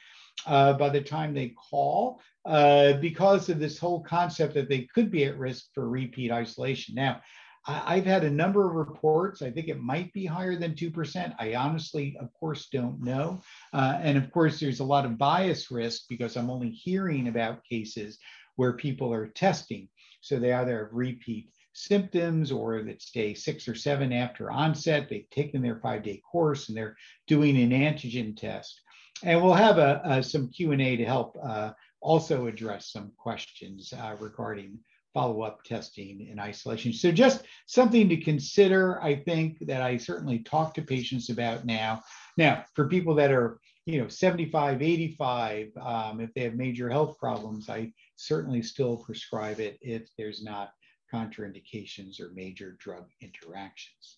uh, 0.45 0.73
by 0.73 0.89
the 0.89 1.01
time 1.01 1.33
they 1.33 1.53
call, 1.69 2.19
uh, 2.45 2.93
because 2.93 3.49
of 3.49 3.59
this 3.59 3.77
whole 3.77 4.01
concept 4.01 4.53
that 4.55 4.67
they 4.67 4.87
could 4.93 5.11
be 5.11 5.23
at 5.25 5.37
risk 5.37 5.67
for 5.73 5.87
repeat 5.87 6.31
isolation. 6.31 6.95
Now, 6.95 7.21
I, 7.67 7.97
have 7.97 8.05
had 8.05 8.23
a 8.23 8.29
number 8.29 8.67
of 8.67 8.75
reports. 8.75 9.41
I 9.41 9.51
think 9.51 9.67
it 9.67 9.79
might 9.79 10.11
be 10.13 10.25
higher 10.25 10.55
than 10.55 10.73
2%. 10.73 11.35
I 11.37 11.55
honestly, 11.55 12.17
of 12.19 12.33
course, 12.33 12.67
don't 12.71 13.01
know. 13.03 13.41
Uh, 13.71 13.99
and 14.01 14.17
of 14.17 14.31
course, 14.31 14.59
there's 14.59 14.79
a 14.79 14.85
lot 14.85 15.05
of 15.05 15.17
bias 15.17 15.69
risk 15.69 16.03
because 16.09 16.35
I'm 16.35 16.49
only 16.49 16.71
hearing 16.71 17.27
about 17.27 17.63
cases 17.63 18.17
where 18.55 18.73
people 18.73 19.13
are 19.13 19.27
testing. 19.27 19.89
So 20.21 20.39
they 20.39 20.53
either 20.53 20.85
have 20.85 20.93
repeat 20.93 21.49
symptoms 21.73 22.51
or 22.51 22.77
it's 22.77 23.11
day 23.11 23.33
six 23.33 23.67
or 23.67 23.75
seven 23.75 24.11
after 24.11 24.51
onset. 24.51 25.07
They've 25.09 25.29
taken 25.29 25.61
their 25.61 25.79
five 25.79 26.03
day 26.03 26.21
course 26.31 26.67
and 26.67 26.77
they're 26.77 26.97
doing 27.27 27.57
an 27.57 27.71
antigen 27.71 28.35
test. 28.35 28.81
And 29.23 29.41
we'll 29.41 29.53
have 29.53 29.77
a, 29.77 30.01
a 30.03 30.23
some 30.23 30.49
Q&A 30.49 30.95
to 30.97 31.05
help 31.05 31.37
uh, 31.43 31.71
also 32.01 32.47
address 32.47 32.91
some 32.91 33.11
questions 33.17 33.93
uh, 33.93 34.15
regarding 34.19 34.79
follow-up 35.13 35.63
testing 35.63 36.27
in 36.27 36.39
isolation. 36.39 36.93
So 36.93 37.11
just 37.11 37.43
something 37.65 38.07
to 38.09 38.17
consider, 38.17 39.01
I 39.01 39.15
think 39.15 39.57
that 39.67 39.81
I 39.81 39.97
certainly 39.97 40.39
talk 40.39 40.73
to 40.75 40.81
patients 40.81 41.29
about 41.29 41.65
now. 41.65 42.01
Now, 42.37 42.65
for 42.75 42.87
people 42.87 43.15
that 43.15 43.31
are, 43.31 43.59
you 43.85 44.01
know, 44.01 44.07
75, 44.07 44.81
85, 44.81 45.67
um, 45.81 46.21
if 46.21 46.33
they 46.33 46.41
have 46.41 46.55
major 46.55 46.89
health 46.89 47.17
problems, 47.17 47.69
I 47.69 47.91
certainly 48.15 48.61
still 48.61 48.97
prescribe 48.97 49.59
it 49.59 49.77
if 49.81 50.09
there's 50.17 50.43
not 50.43 50.71
contraindications 51.13 52.19
or 52.21 52.31
major 52.33 52.77
drug 52.79 53.05
interactions. 53.21 54.17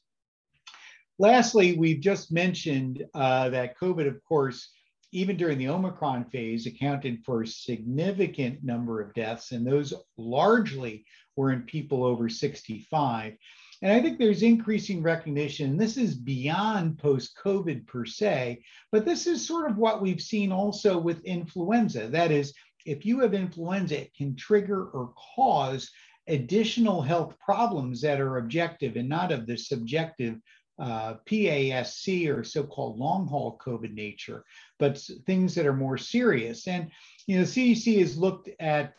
Lastly, 1.19 1.77
we've 1.77 2.01
just 2.01 2.31
mentioned 2.31 3.05
uh, 3.13 3.50
that 3.50 3.77
COVID, 3.77 4.07
of 4.07 4.23
course, 4.23 4.69
even 5.13 5.38
during 5.38 5.58
the 5.58 5.70
Omicron 5.70 6.25
phase, 6.25 6.65
accounted 6.65 7.24
for 7.24 7.43
a 7.43 7.48
significant 7.48 8.63
number 8.63 9.00
of 9.00 9.13
deaths, 9.13 9.51
and 9.51 9.65
those 9.65 9.93
largely 10.17 11.05
were 11.36 11.51
in 11.51 11.62
people 11.62 12.03
over 12.03 12.27
65. 12.27 13.34
And 13.84 13.91
I 13.91 14.01
think 14.01 14.17
there's 14.17 14.43
increasing 14.43 15.03
recognition. 15.03 15.77
This 15.77 15.98
is 15.98 16.15
beyond 16.15 16.98
post 16.98 17.38
COVID 17.43 17.86
per 17.86 18.05
se, 18.05 18.63
but 18.91 19.05
this 19.05 19.27
is 19.27 19.46
sort 19.46 19.70
of 19.70 19.77
what 19.77 20.01
we've 20.01 20.22
seen 20.22 20.51
also 20.51 20.98
with 20.98 21.24
influenza. 21.25 22.08
That 22.08 22.32
is, 22.32 22.53
if 22.86 23.05
you 23.05 23.20
have 23.20 23.34
influenza, 23.34 24.01
it 24.01 24.15
can 24.15 24.36
trigger 24.36 24.86
or 24.86 25.13
cause 25.36 25.91
additional 26.27 27.01
health 27.01 27.38
problems 27.39 28.01
that 28.01 28.22
are 28.22 28.38
objective 28.38 28.96
and 28.96 29.10
not 29.10 29.32
of 29.32 29.46
the 29.46 29.58
subjective 29.58 30.39
uh, 30.80 31.15
PASC 31.25 32.27
or 32.30 32.44
so-called 32.44 32.98
long 32.98 33.27
haul 33.27 33.60
COVID 33.63 33.94
nature, 33.94 34.44
but 34.80 34.98
things 35.25 35.56
that 35.56 35.65
are 35.65 35.74
more 35.74 35.98
serious. 35.98 36.68
And 36.68 36.89
you 37.27 37.38
know, 37.38 37.44
CDC 37.44 38.00
has 38.00 38.18
looked 38.18 38.50
at 38.60 38.94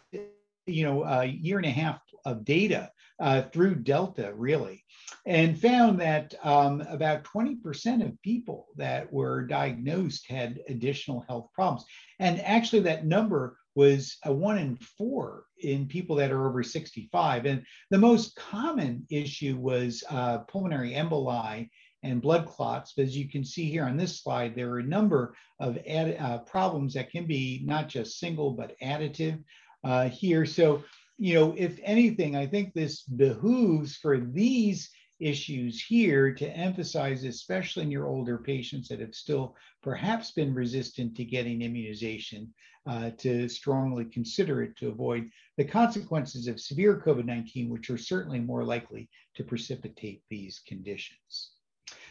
you 0.67 0.85
know 0.85 1.05
a 1.05 1.25
year 1.25 1.59
and 1.59 1.67
a 1.67 1.71
half 1.71 2.01
of 2.25 2.45
data 2.45 2.91
uh, 3.21 3.43
through 3.43 3.77
Delta 3.77 4.33
really, 4.35 4.85
and 5.27 5.61
found 5.61 6.01
that 6.01 6.35
um, 6.43 6.81
about 6.83 7.25
20% 7.25 8.05
of 8.05 8.23
people 8.23 8.67
that 8.77 9.13
were 9.13 9.47
diagnosed 9.47 10.29
had 10.29 10.61
additional 10.69 11.25
health 11.29 11.49
problems, 11.55 11.85
and 12.19 12.41
actually 12.41 12.81
that 12.81 13.07
number 13.07 13.59
was 13.75 14.17
a 14.25 14.33
one 14.33 14.59
in 14.59 14.77
four 14.77 15.45
in 15.61 15.87
people 15.87 16.17
that 16.17 16.31
are 16.31 16.49
over 16.49 16.63
65. 16.63 17.47
And 17.47 17.65
the 17.91 17.99
most 17.99 18.37
common 18.37 19.07
issue 19.11 19.57
was 19.57 20.05
uh, 20.11 20.39
pulmonary 20.39 20.93
emboli 20.93 21.71
and 22.03 22.23
blood 22.23 22.47
clots. 22.47 22.93
But 22.97 23.05
as 23.05 23.17
you 23.17 23.29
can 23.29 23.45
see 23.45 23.71
here 23.71 23.85
on 23.85 23.97
this 23.97 24.21
slide, 24.21 24.55
there 24.55 24.71
are 24.71 24.79
a 24.79 24.85
number 24.85 25.35
of 25.59 25.79
ad, 25.89 26.17
uh, 26.21 26.39
problems 26.39 26.95
that 26.95 27.11
can 27.11 27.27
be 27.27 27.63
not 27.65 27.89
just 27.89 28.19
single, 28.19 28.53
but 28.53 28.79
additive 28.83 29.43
uh, 29.83 30.09
here. 30.09 30.47
So, 30.47 30.85
you 31.19 31.35
know, 31.35 31.55
if 31.57 31.79
anything, 31.83 32.37
I 32.37 32.47
think 32.47 32.75
this 32.75 33.03
behooves 33.03 33.97
for 33.97 34.19
these 34.19 34.91
issues 35.21 35.83
here 35.83 36.33
to 36.35 36.57
emphasize, 36.57 37.25
especially 37.25 37.85
in 37.85 37.91
your 37.91 38.07
older 38.07 38.39
patients 38.39 38.89
that 38.89 39.01
have 39.01 39.15
still 39.15 39.57
perhaps 39.83 40.33
been 40.33 40.55
resistant 40.55 41.17
to 41.17 41.25
getting 41.25 41.63
immunization, 41.63 42.53
uh, 42.87 43.11
to 43.17 43.49
strongly 43.49 44.05
consider 44.05 44.63
it 44.63 44.77
to 44.77 44.89
avoid 44.89 45.31
the 45.57 45.65
consequences 45.65 46.47
of 46.49 46.61
severe 46.61 47.01
COVID 47.05 47.25
19, 47.25 47.71
which 47.71 47.91
are 47.91 47.99
certainly 47.99 48.41
more 48.41 48.65
likely 48.65 49.09
to 49.35 49.45
precipitate 49.45 50.23
these 50.29 50.61
conditions. 50.67 51.53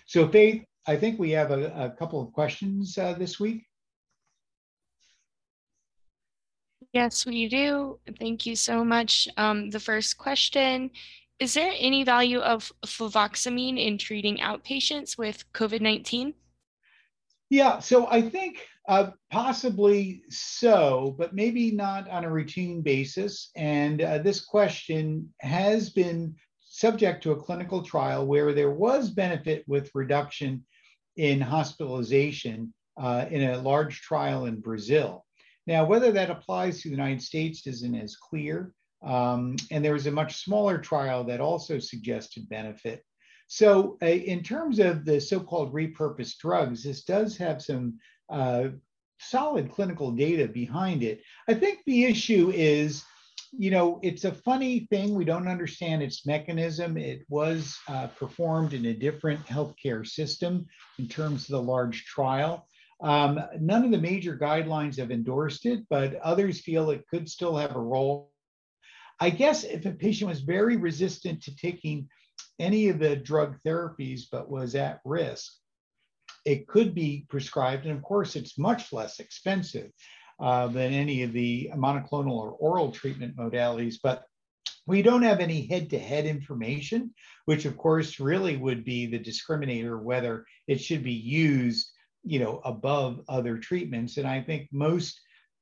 So, 0.05 0.27
Faith, 0.27 0.63
I 0.87 0.97
think 0.97 1.19
we 1.19 1.31
have 1.31 1.51
a, 1.51 1.71
a 1.75 1.89
couple 1.91 2.21
of 2.21 2.33
questions 2.33 2.97
uh, 2.97 3.13
this 3.13 3.39
week. 3.39 3.65
Yes, 6.93 7.25
we 7.25 7.47
do. 7.47 7.99
Thank 8.19 8.45
you 8.45 8.55
so 8.55 8.83
much. 8.85 9.27
Um, 9.37 9.71
the 9.71 9.79
first 9.79 10.17
question 10.17 10.91
is 11.43 11.53
there 11.53 11.73
any 11.77 12.05
value 12.05 12.39
of 12.39 12.71
fluvoxamine 12.85 13.77
in 13.77 13.97
treating 13.97 14.37
outpatients 14.37 15.17
with 15.17 15.43
COVID 15.51 15.81
19? 15.81 16.33
Yeah, 17.49 17.79
so 17.79 18.07
I 18.09 18.21
think 18.21 18.65
uh, 18.87 19.11
possibly 19.29 20.23
so, 20.29 21.13
but 21.17 21.35
maybe 21.35 21.71
not 21.71 22.09
on 22.09 22.23
a 22.23 22.31
routine 22.31 22.81
basis. 22.81 23.51
And 23.57 24.01
uh, 24.01 24.19
this 24.19 24.45
question 24.45 25.33
has 25.41 25.89
been 25.89 26.33
subject 26.61 27.21
to 27.23 27.33
a 27.33 27.41
clinical 27.43 27.83
trial 27.83 28.25
where 28.25 28.53
there 28.53 28.71
was 28.71 29.09
benefit 29.09 29.65
with 29.67 29.91
reduction 29.93 30.63
in 31.17 31.41
hospitalization 31.41 32.73
uh, 32.95 33.25
in 33.29 33.49
a 33.49 33.57
large 33.57 33.99
trial 33.99 34.45
in 34.45 34.61
Brazil. 34.61 35.25
Now, 35.67 35.83
whether 35.83 36.13
that 36.13 36.29
applies 36.29 36.81
to 36.81 36.87
the 36.87 36.95
United 36.95 37.21
States 37.21 37.67
isn't 37.67 37.95
as 37.95 38.15
clear. 38.15 38.73
Um, 39.03 39.57
and 39.71 39.83
there 39.83 39.93
was 39.93 40.07
a 40.07 40.11
much 40.11 40.43
smaller 40.43 40.77
trial 40.77 41.23
that 41.25 41.41
also 41.41 41.79
suggested 41.79 42.47
benefit. 42.49 43.03
So, 43.47 43.97
uh, 44.01 44.07
in 44.07 44.41
terms 44.41 44.79
of 44.79 45.05
the 45.05 45.19
so 45.19 45.39
called 45.39 45.73
repurposed 45.73 46.37
drugs, 46.37 46.83
this 46.83 47.03
does 47.03 47.37
have 47.37 47.61
some 47.61 47.99
uh, 48.29 48.69
solid 49.19 49.71
clinical 49.71 50.11
data 50.11 50.47
behind 50.47 51.03
it. 51.03 51.21
I 51.47 51.53
think 51.53 51.79
the 51.85 52.05
issue 52.05 52.51
is, 52.55 53.03
you 53.51 53.71
know, 53.71 53.99
it's 54.01 54.25
a 54.25 54.31
funny 54.31 54.87
thing. 54.89 55.13
We 55.13 55.25
don't 55.25 55.47
understand 55.47 56.01
its 56.01 56.25
mechanism. 56.25 56.97
It 56.97 57.23
was 57.29 57.77
uh, 57.87 58.07
performed 58.07 58.73
in 58.73 58.85
a 58.85 58.93
different 58.93 59.45
healthcare 59.45 60.07
system 60.07 60.65
in 60.97 61.07
terms 61.07 61.43
of 61.43 61.49
the 61.49 61.61
large 61.61 62.05
trial. 62.05 62.67
Um, 63.01 63.39
none 63.59 63.83
of 63.83 63.91
the 63.91 63.97
major 63.97 64.37
guidelines 64.37 64.97
have 64.97 65.11
endorsed 65.11 65.65
it, 65.65 65.81
but 65.89 66.15
others 66.15 66.61
feel 66.61 66.89
it 66.89 67.05
could 67.07 67.29
still 67.29 67.57
have 67.57 67.75
a 67.75 67.79
role 67.79 68.32
I 69.19 69.29
guess 69.29 69.63
if 69.63 69.85
a 69.85 69.91
patient 69.91 70.29
was 70.29 70.41
very 70.41 70.77
resistant 70.77 71.43
to 71.43 71.55
taking 71.55 72.09
any 72.59 72.89
of 72.89 72.99
the 72.99 73.15
drug 73.15 73.57
therapies 73.65 74.23
but 74.31 74.49
was 74.49 74.75
at 74.75 75.01
risk, 75.05 75.53
it 76.45 76.67
could 76.67 76.93
be 76.93 77.25
prescribed. 77.29 77.85
And 77.85 77.95
of 77.95 78.03
course, 78.03 78.35
it's 78.35 78.57
much 78.57 78.91
less 78.91 79.19
expensive 79.19 79.91
uh, 80.39 80.67
than 80.67 80.93
any 80.93 81.23
of 81.23 81.31
the 81.31 81.71
monoclonal 81.75 82.31
or 82.31 82.51
oral 82.51 82.91
treatment 82.91 83.35
modalities. 83.37 83.95
But 84.01 84.23
we 84.85 85.01
don't 85.01 85.23
have 85.23 85.39
any 85.39 85.65
head 85.67 85.89
to 85.91 85.99
head 85.99 86.25
information, 86.25 87.13
which 87.45 87.65
of 87.65 87.77
course 87.77 88.19
really 88.19 88.57
would 88.57 88.83
be 88.83 89.05
the 89.05 89.19
discriminator 89.19 90.01
whether 90.01 90.45
it 90.67 90.81
should 90.81 91.03
be 91.03 91.13
used 91.13 91.89
you 92.23 92.39
know 92.39 92.61
above 92.63 93.21
other 93.27 93.57
treatments 93.57 94.17
and 94.17 94.27
i 94.27 94.41
think 94.41 94.67
most 94.71 95.19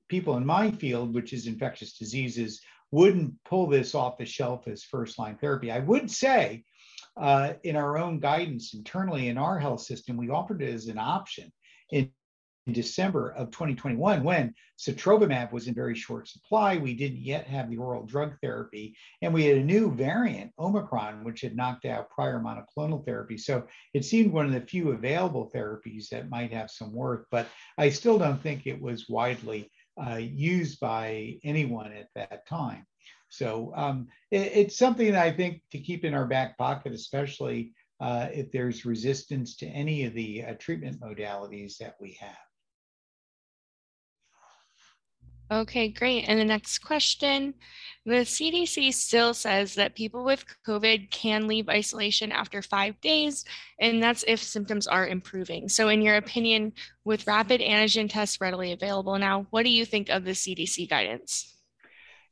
people 0.08 0.38
in 0.38 0.46
my 0.46 0.72
field 0.72 1.14
which 1.14 1.34
is 1.34 1.48
infectious 1.48 1.98
diseases 1.98 2.62
wouldn't 2.92 3.34
pull 3.46 3.68
this 3.68 3.96
off 3.96 4.18
the 4.18 4.26
shelf 4.26 4.68
as 4.68 4.84
first 4.84 5.18
line 5.18 5.38
therapy 5.38 5.72
i 5.72 5.80
would 5.80 6.10
say 6.10 6.64
uh, 7.18 7.54
in 7.64 7.76
our 7.76 7.98
own 7.98 8.20
guidance 8.20 8.74
internally 8.74 9.28
in 9.28 9.38
our 9.38 9.60
health 9.60 9.82
system 9.82 10.16
we 10.16 10.30
offered 10.30 10.62
it 10.62 10.74
as 10.74 10.88
an 10.88 10.98
option 10.98 11.52
in 11.92 12.10
in 12.68 12.74
December 12.74 13.32
of 13.32 13.50
2021 13.52 14.24
when 14.24 14.54
sotrovimab 14.80 15.52
was 15.52 15.68
in 15.68 15.74
very 15.74 15.96
short 15.96 16.28
supply. 16.28 16.78
We 16.78 16.94
didn't 16.94 17.24
yet 17.24 17.48
have 17.48 17.70
the 17.70 17.78
oral 17.78 18.06
drug 18.06 18.34
therapy, 18.42 18.96
and 19.22 19.34
we 19.34 19.46
had 19.46 19.58
a 19.58 19.64
new 19.64 19.92
variant, 19.92 20.52
Omicron, 20.60 21.24
which 21.24 21.42
had 21.42 21.56
knocked 21.56 21.86
out 21.86 22.10
prior 22.10 22.40
monoclonal 22.40 23.04
therapy. 23.04 23.38
So 23.38 23.66
it 23.94 24.06
seemed 24.06 24.32
one 24.32 24.46
of 24.46 24.52
the 24.52 24.62
few 24.62 24.92
available 24.92 25.52
therapies 25.54 26.10
that 26.10 26.30
might 26.30 26.54
have 26.54 26.70
some 26.70 26.94
worth, 26.94 27.26
but 27.32 27.48
I 27.78 27.90
still 27.90 28.20
don't 28.20 28.42
think 28.42 28.68
it 28.68 28.80
was 28.80 29.10
widely 29.10 29.72
uh, 29.98 30.18
used 30.18 30.80
by 30.80 31.38
anyone 31.44 31.92
at 31.92 32.10
that 32.16 32.48
time. 32.48 32.86
So 33.30 33.72
um, 33.76 34.08
it, 34.30 34.52
it's 34.54 34.78
something 34.78 35.12
that 35.12 35.24
I 35.26 35.32
think 35.32 35.62
to 35.72 35.80
keep 35.80 36.04
in 36.04 36.14
our 36.14 36.26
back 36.26 36.58
pocket, 36.58 36.94
especially 36.94 37.72
uh, 38.00 38.28
if 38.34 38.52
there's 38.52 38.86
resistance 38.86 39.56
to 39.58 39.68
any 39.68 40.06
of 40.06 40.14
the 40.14 40.44
uh, 40.44 40.54
treatment 40.60 41.00
modalities 41.00 41.78
that 41.78 41.96
we 42.00 42.18
have. 42.20 42.51
Okay, 45.52 45.90
great. 45.90 46.26
And 46.30 46.40
the 46.40 46.46
next 46.46 46.80
question 46.80 47.54
the 48.06 48.26
CDC 48.26 48.94
still 48.94 49.34
says 49.34 49.76
that 49.76 49.96
people 49.96 50.24
with 50.24 50.44
COVID 50.66 51.12
can 51.12 51.46
leave 51.46 51.70
isolation 51.70 52.32
after 52.32 52.64
five 52.64 53.00
days, 53.00 53.46
and 53.80 54.02
that's 54.02 54.24
if 54.28 54.42
symptoms 54.42 54.88
are 54.88 55.08
improving. 55.08 55.70
So, 55.70 55.90
in 55.90 56.02
your 56.02 56.16
opinion, 56.16 56.74
with 57.06 57.28
rapid 57.28 57.62
antigen 57.62 58.10
tests 58.10 58.42
readily 58.42 58.72
available 58.72 59.20
now, 59.20 59.46
what 59.52 59.64
do 59.64 59.70
you 59.70 59.86
think 59.86 60.10
of 60.10 60.24
the 60.24 60.32
CDC 60.32 60.90
guidance? 60.90 61.58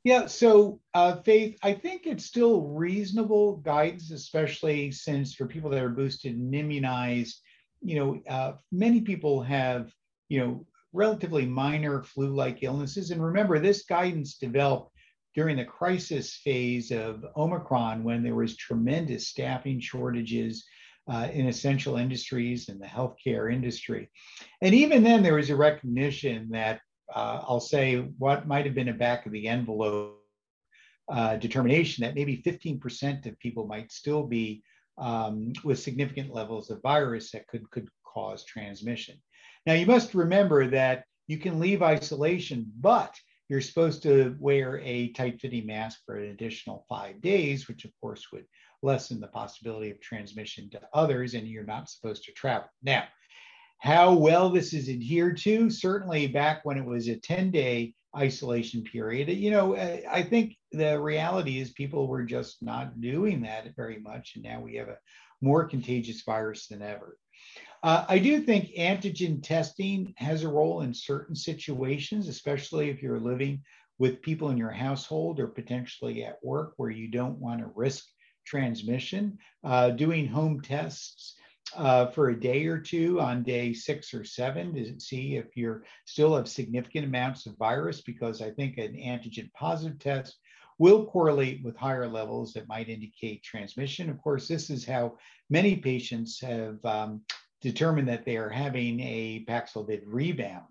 Yeah, 0.04 0.26
so 0.26 0.80
uh, 0.96 1.18
Faith, 1.18 1.60
I 1.62 1.74
think 1.74 2.08
it's 2.08 2.26
still 2.26 2.62
reasonable 2.62 3.58
guidance, 3.58 4.10
especially 4.12 4.92
since 4.92 5.36
for 5.36 5.46
people 5.46 5.70
that 5.70 5.84
are 5.84 5.90
boosted 5.90 6.36
and 6.36 6.56
immunized, 6.56 7.42
you 7.82 7.96
know, 7.96 8.22
uh, 8.28 8.54
many 8.72 9.02
people 9.02 9.44
have, 9.44 9.92
you 10.30 10.40
know, 10.40 10.66
relatively 10.94 11.46
minor 11.46 12.04
flu 12.04 12.36
like 12.36 12.64
illnesses. 12.64 13.12
And 13.12 13.24
remember, 13.24 13.60
this 13.60 13.84
guidance 13.84 14.38
developed 14.38 14.92
during 15.36 15.58
the 15.58 15.66
crisis 15.66 16.36
phase 16.38 16.92
of 16.92 17.24
Omicron 17.36 18.04
when 18.04 18.24
there 18.24 18.36
was 18.36 18.58
tremendous 18.58 19.28
staffing 19.28 19.80
shortages. 19.80 20.66
Uh, 21.08 21.28
in 21.34 21.48
essential 21.48 21.98
industries 21.98 22.70
and 22.70 22.80
the 22.80 22.86
healthcare 22.86 23.52
industry. 23.52 24.08
And 24.62 24.76
even 24.76 25.02
then, 25.02 25.24
there 25.24 25.34
was 25.34 25.50
a 25.50 25.56
recognition 25.56 26.48
that 26.52 26.82
uh, 27.16 27.42
I'll 27.48 27.60
say 27.60 27.98
what 27.98 28.48
might 28.48 28.66
have 28.66 28.76
been 28.76 28.90
a 28.90 28.94
back 28.94 29.26
of 29.26 29.32
the 29.32 29.48
envelope 29.48 30.20
uh, 31.12 31.38
determination 31.38 32.04
that 32.04 32.16
maybe 32.16 32.42
15% 32.46 33.26
of 33.26 33.40
people 33.40 33.66
might 33.66 33.92
still 33.92 34.24
be 34.24 34.62
um, 34.98 35.54
with 35.64 35.80
significant 35.80 36.34
levels 36.34 36.70
of 36.70 36.82
virus 36.82 37.32
that 37.32 37.48
could, 37.48 37.70
could 37.72 37.90
cause 38.06 38.44
transmission. 38.44 39.20
Now, 39.66 39.74
you 39.74 39.86
must 39.86 40.14
remember 40.14 40.70
that 40.70 41.04
you 41.28 41.38
can 41.38 41.60
leave 41.60 41.82
isolation, 41.82 42.72
but 42.80 43.16
you're 43.50 43.62
supposed 43.62 44.04
to 44.04 44.36
wear 44.40 44.80
a 44.80 45.10
tight 45.10 45.40
fitting 45.42 45.66
mask 45.66 46.00
for 46.06 46.18
an 46.18 46.30
additional 46.30 46.86
five 46.88 47.22
days, 47.22 47.68
which 47.68 47.86
of 47.86 47.92
course 48.00 48.26
would 48.32 48.46
lessen 48.82 49.20
the 49.20 49.28
possibility 49.28 49.92
of 49.92 50.00
transmission 50.00 50.70
to 50.70 50.82
others, 50.94 51.34
and 51.34 51.48
you're 51.48 51.64
not 51.64 51.90
supposed 51.90 52.24
to 52.24 52.32
travel. 52.32 52.70
Now, 52.84 53.04
how 53.80 54.14
well 54.14 54.50
this 54.50 54.74
is 54.74 54.90
adhered 54.90 55.38
to, 55.38 55.70
certainly 55.70 56.28
back 56.28 56.64
when 56.64 56.78
it 56.78 56.86
was 56.86 57.08
a 57.08 57.16
10 57.16 57.52
day 57.52 57.94
isolation 58.16 58.84
period, 58.84 59.30
you 59.30 59.52
know, 59.52 59.76
I 59.76 60.24
think 60.24 60.56
the 60.72 61.00
reality 61.00 61.60
is 61.60 61.72
people 61.72 62.08
were 62.08 62.24
just 62.24 62.62
not 62.62 63.00
doing 63.00 63.42
that 63.42 63.76
very 63.76 64.00
much. 64.00 64.34
And 64.36 64.44
now 64.44 64.62
we 64.62 64.76
have 64.76 64.90
a 64.90 64.98
more 65.42 65.66
contagious 65.66 66.24
virus 66.24 66.68
than 66.68 66.82
ever. 66.82 67.18
Uh, 67.82 68.06
I 68.10 68.20
do 68.20 68.42
think 68.42 68.76
antigen 68.78 69.42
testing 69.42 70.14
has 70.18 70.44
a 70.44 70.50
role 70.50 70.82
in 70.82 70.94
certain 70.94 71.36
situations, 71.36 72.28
especially 72.28 72.90
if 72.90 73.02
you're 73.02 73.20
living 73.20 73.62
with 74.00 74.22
people 74.22 74.50
in 74.50 74.58
your 74.58 74.72
household 74.72 75.40
or 75.40 75.48
potentially 75.48 76.24
at 76.26 76.44
work 76.44 76.74
where 76.78 76.90
you 76.90 77.08
don't 77.08 77.40
want 77.40 77.62
to 77.62 77.72
risk 77.76 78.06
transmission. 78.46 79.38
Uh, 79.64 79.92
doing 79.92 80.28
home 80.28 80.62
tests 80.62 81.36
uh, 81.76 82.08
for 82.08 82.30
a 82.30 82.40
day 82.40 82.66
or 82.66 82.80
two 82.80 83.22
on 83.22 83.44
day 83.44 83.74
six 83.74 84.14
or 84.14 84.24
seven 84.24 84.74
to 84.74 85.00
see 85.00 85.36
if 85.36 85.56
you're 85.56 85.84
still 86.06 86.36
have 86.36 86.48
significant 86.48 87.06
amounts 87.06 87.46
of 87.46 87.58
virus, 87.58 88.02
because 88.02 88.42
I 88.42 88.52
think 88.52 88.78
an 88.78 88.94
antigen 88.94 89.52
positive 89.54 90.00
test 90.00 90.38
will 90.80 91.06
correlate 91.06 91.64
with 91.64 91.76
higher 91.76 92.08
levels 92.08 92.54
that 92.54 92.68
might 92.68 92.90
indicate 92.90 93.44
transmission. 93.44 94.10
Of 94.10 94.22
course, 94.22 94.48
this 94.48 94.70
is 94.70 94.86
how 94.86 95.18
many 95.50 95.76
patients 95.76 96.40
have 96.42 96.84
um, 96.86 97.22
determined 97.62 98.08
that 98.08 98.26
they 98.26 98.38
are 98.38 98.50
having 98.50 99.00
a 99.00 99.46
Paxlovid 99.48 100.02
rebound. 100.06 100.66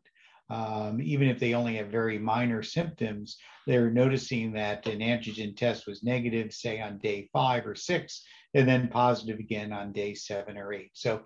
Um, 0.51 1.01
even 1.03 1.29
if 1.29 1.39
they 1.39 1.53
only 1.53 1.77
have 1.77 1.89
very 1.89 2.19
minor 2.19 2.63
symptoms, 2.63 3.37
they're 3.67 3.91
noticing 3.91 4.53
that 4.53 4.87
an 4.87 5.01
antigen 5.01 5.55
test 5.55 5.87
was 5.87 6.03
negative, 6.03 6.55
say 6.55 6.81
on 6.81 6.99
day 6.99 7.29
five 7.35 7.67
or 7.67 7.75
six, 7.75 8.25
and 8.55 8.67
then 8.67 8.89
positive 8.89 9.39
again 9.39 9.73
on 9.73 9.93
day 9.93 10.15
seven 10.15 10.57
or 10.57 10.73
eight. 10.73 10.91
So, 10.95 11.23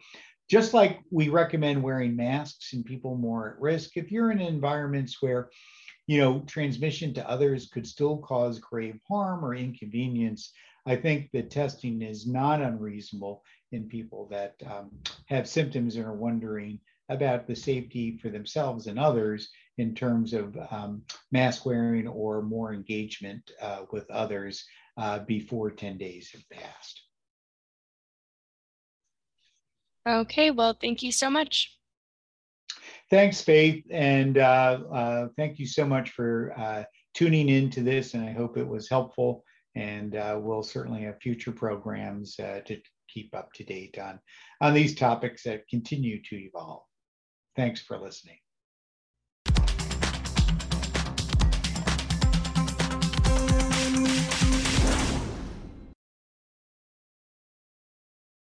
just 0.50 0.74
like 0.74 0.98
we 1.10 1.28
recommend 1.28 1.82
wearing 1.82 2.16
masks 2.16 2.72
in 2.72 2.82
people 2.82 3.16
more 3.16 3.50
at 3.50 3.60
risk, 3.60 3.96
if 3.96 4.10
you're 4.10 4.32
in 4.32 4.40
environments 4.40 5.22
where 5.22 5.50
you 6.08 6.18
know 6.18 6.40
transmission 6.40 7.14
to 7.14 7.30
others 7.30 7.70
could 7.72 7.86
still 7.86 8.18
cause 8.18 8.58
grave 8.58 8.98
harm 9.08 9.44
or 9.44 9.54
inconvenience, 9.54 10.52
I 10.84 10.96
think 10.96 11.30
the 11.30 11.44
testing 11.44 12.02
is 12.02 12.26
not 12.26 12.60
unreasonable 12.60 13.44
in 13.72 13.88
people 13.88 14.28
that 14.30 14.54
um, 14.70 14.90
have 15.26 15.48
symptoms 15.48 15.96
and 15.96 16.06
are 16.06 16.12
wondering 16.12 16.78
about 17.08 17.46
the 17.46 17.56
safety 17.56 18.18
for 18.18 18.28
themselves 18.28 18.86
and 18.86 18.98
others 18.98 19.50
in 19.78 19.94
terms 19.94 20.32
of 20.32 20.56
um, 20.70 21.02
mask 21.30 21.66
wearing 21.66 22.06
or 22.06 22.42
more 22.42 22.72
engagement 22.72 23.50
uh, 23.60 23.82
with 23.90 24.08
others 24.10 24.64
uh, 24.96 25.18
before 25.20 25.70
10 25.70 25.98
days 25.98 26.30
have 26.30 26.48
passed. 26.50 27.00
Okay, 30.06 30.50
well, 30.50 30.76
thank 30.78 31.02
you 31.02 31.12
so 31.12 31.30
much. 31.30 31.76
Thanks, 33.10 33.40
Faith, 33.42 33.84
and 33.90 34.38
uh, 34.38 34.80
uh 34.90 35.28
thank 35.36 35.58
you 35.58 35.66
so 35.66 35.84
much 35.86 36.10
for 36.10 36.54
uh, 36.56 36.84
tuning 37.14 37.48
in 37.48 37.70
to 37.70 37.82
this, 37.82 38.14
and 38.14 38.24
I 38.24 38.32
hope 38.32 38.56
it 38.56 38.66
was 38.66 38.88
helpful. 38.88 39.44
And 39.74 40.16
uh, 40.16 40.38
we'll 40.40 40.62
certainly 40.62 41.02
have 41.02 41.20
future 41.20 41.52
programs 41.52 42.36
to 42.36 42.80
keep 43.12 43.34
up 43.34 43.52
to 43.54 43.64
date 43.64 43.98
on, 43.98 44.18
on 44.60 44.74
these 44.74 44.94
topics 44.94 45.42
that 45.44 45.68
continue 45.68 46.22
to 46.22 46.36
evolve. 46.36 46.82
Thanks 47.56 47.80
for 47.80 47.98
listening. 47.98 48.38